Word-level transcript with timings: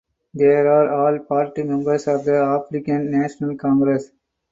They 0.33 0.47
are 0.47 0.89
all 0.91 1.19
party 1.25 1.61
members 1.61 2.07
of 2.07 2.25
the 2.25 2.37
African 2.37 3.11
National 3.11 3.55
Congress. 3.55 4.09